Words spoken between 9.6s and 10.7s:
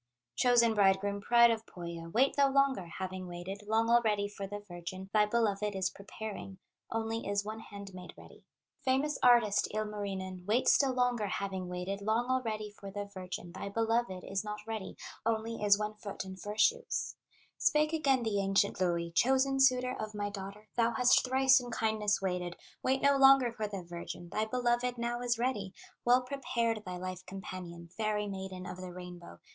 Ilmarinen, Wait